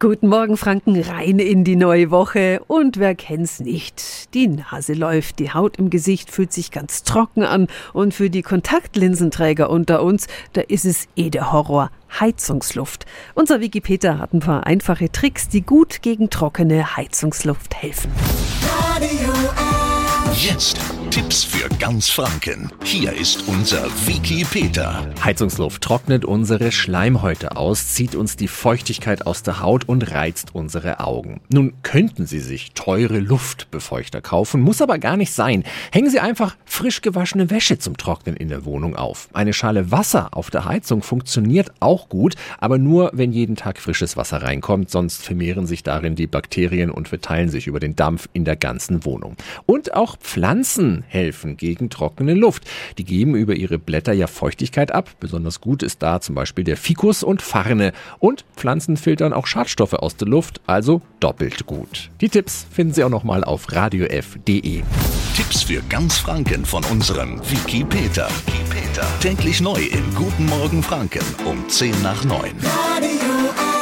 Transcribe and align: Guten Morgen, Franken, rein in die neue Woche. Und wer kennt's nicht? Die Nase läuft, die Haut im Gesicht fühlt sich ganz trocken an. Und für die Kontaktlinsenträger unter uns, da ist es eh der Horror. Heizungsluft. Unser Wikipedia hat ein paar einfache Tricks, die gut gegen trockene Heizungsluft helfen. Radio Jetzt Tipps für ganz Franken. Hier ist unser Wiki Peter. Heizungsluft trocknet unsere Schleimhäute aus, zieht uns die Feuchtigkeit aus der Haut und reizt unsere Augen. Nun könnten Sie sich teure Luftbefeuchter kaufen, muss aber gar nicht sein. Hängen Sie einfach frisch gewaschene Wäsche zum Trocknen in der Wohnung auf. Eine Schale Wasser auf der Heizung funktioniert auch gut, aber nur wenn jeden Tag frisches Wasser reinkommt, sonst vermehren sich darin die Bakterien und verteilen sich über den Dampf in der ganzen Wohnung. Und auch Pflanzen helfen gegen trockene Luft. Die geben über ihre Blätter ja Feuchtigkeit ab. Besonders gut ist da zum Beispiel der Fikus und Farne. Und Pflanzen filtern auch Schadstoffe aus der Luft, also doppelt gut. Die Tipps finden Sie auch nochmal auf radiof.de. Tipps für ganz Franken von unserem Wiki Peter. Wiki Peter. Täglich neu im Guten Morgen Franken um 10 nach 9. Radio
Guten 0.00 0.28
Morgen, 0.28 0.56
Franken, 0.56 1.02
rein 1.02 1.40
in 1.40 1.64
die 1.64 1.74
neue 1.74 2.12
Woche. 2.12 2.60
Und 2.68 2.98
wer 2.98 3.16
kennt's 3.16 3.58
nicht? 3.58 4.32
Die 4.32 4.46
Nase 4.46 4.92
läuft, 4.92 5.40
die 5.40 5.50
Haut 5.50 5.76
im 5.78 5.90
Gesicht 5.90 6.30
fühlt 6.30 6.52
sich 6.52 6.70
ganz 6.70 7.02
trocken 7.02 7.42
an. 7.42 7.66
Und 7.92 8.14
für 8.14 8.30
die 8.30 8.42
Kontaktlinsenträger 8.42 9.68
unter 9.68 10.04
uns, 10.04 10.28
da 10.52 10.60
ist 10.60 10.84
es 10.84 11.08
eh 11.16 11.30
der 11.30 11.50
Horror. 11.50 11.90
Heizungsluft. 12.20 13.06
Unser 13.34 13.60
Wikipedia 13.60 14.18
hat 14.18 14.32
ein 14.34 14.38
paar 14.38 14.68
einfache 14.68 15.10
Tricks, 15.10 15.48
die 15.48 15.62
gut 15.62 16.00
gegen 16.00 16.30
trockene 16.30 16.96
Heizungsluft 16.96 17.74
helfen. 17.74 18.12
Radio 18.94 19.32
Jetzt 20.32 20.78
Tipps 21.10 21.42
für 21.42 21.68
ganz 21.78 22.10
Franken. 22.10 22.70
Hier 22.84 23.14
ist 23.14 23.48
unser 23.48 23.86
Wiki 24.06 24.44
Peter. 24.44 25.06
Heizungsluft 25.24 25.82
trocknet 25.82 26.26
unsere 26.26 26.70
Schleimhäute 26.70 27.56
aus, 27.56 27.94
zieht 27.94 28.14
uns 28.14 28.36
die 28.36 28.46
Feuchtigkeit 28.46 29.26
aus 29.26 29.42
der 29.42 29.62
Haut 29.62 29.88
und 29.88 30.12
reizt 30.12 30.54
unsere 30.54 31.00
Augen. 31.00 31.40
Nun 31.50 31.72
könnten 31.82 32.26
Sie 32.26 32.40
sich 32.40 32.72
teure 32.72 33.20
Luftbefeuchter 33.20 34.20
kaufen, 34.20 34.60
muss 34.60 34.82
aber 34.82 34.98
gar 34.98 35.16
nicht 35.16 35.32
sein. 35.32 35.64
Hängen 35.92 36.10
Sie 36.10 36.20
einfach 36.20 36.56
frisch 36.66 37.00
gewaschene 37.00 37.48
Wäsche 37.48 37.78
zum 37.78 37.96
Trocknen 37.96 38.36
in 38.36 38.48
der 38.48 38.66
Wohnung 38.66 38.94
auf. 38.94 39.28
Eine 39.32 39.54
Schale 39.54 39.90
Wasser 39.90 40.36
auf 40.36 40.50
der 40.50 40.66
Heizung 40.66 41.02
funktioniert 41.02 41.72
auch 41.80 42.10
gut, 42.10 42.34
aber 42.58 42.76
nur 42.76 43.12
wenn 43.14 43.32
jeden 43.32 43.56
Tag 43.56 43.78
frisches 43.78 44.18
Wasser 44.18 44.42
reinkommt, 44.42 44.90
sonst 44.90 45.24
vermehren 45.24 45.66
sich 45.66 45.82
darin 45.82 46.16
die 46.16 46.26
Bakterien 46.26 46.90
und 46.90 47.08
verteilen 47.08 47.48
sich 47.48 47.66
über 47.66 47.80
den 47.80 47.96
Dampf 47.96 48.28
in 48.34 48.44
der 48.44 48.56
ganzen 48.56 49.06
Wohnung. 49.06 49.36
Und 49.64 49.94
auch 49.94 50.18
Pflanzen 50.18 50.97
helfen 51.06 51.56
gegen 51.56 51.90
trockene 51.90 52.34
Luft. 52.34 52.64
Die 52.98 53.04
geben 53.04 53.34
über 53.34 53.54
ihre 53.54 53.78
Blätter 53.78 54.12
ja 54.12 54.26
Feuchtigkeit 54.26 54.92
ab. 54.92 55.10
Besonders 55.20 55.60
gut 55.60 55.82
ist 55.82 56.02
da 56.02 56.20
zum 56.20 56.34
Beispiel 56.34 56.64
der 56.64 56.76
Fikus 56.76 57.22
und 57.22 57.42
Farne. 57.42 57.92
Und 58.18 58.44
Pflanzen 58.56 58.96
filtern 58.96 59.32
auch 59.32 59.46
Schadstoffe 59.46 59.94
aus 59.94 60.16
der 60.16 60.28
Luft, 60.28 60.60
also 60.66 61.02
doppelt 61.20 61.66
gut. 61.66 62.10
Die 62.20 62.28
Tipps 62.28 62.66
finden 62.70 62.94
Sie 62.94 63.04
auch 63.04 63.10
nochmal 63.10 63.44
auf 63.44 63.72
radiof.de. 63.72 64.82
Tipps 65.34 65.62
für 65.62 65.82
ganz 65.88 66.18
Franken 66.18 66.64
von 66.64 66.84
unserem 66.86 67.40
Wiki 67.50 67.84
Peter. 67.84 68.28
Wiki 68.46 68.64
Peter. 68.70 69.06
Täglich 69.20 69.60
neu 69.60 69.80
im 69.80 70.14
Guten 70.14 70.46
Morgen 70.46 70.82
Franken 70.82 71.24
um 71.44 71.68
10 71.68 72.02
nach 72.02 72.24
9. 72.24 72.50
Radio 72.64 73.77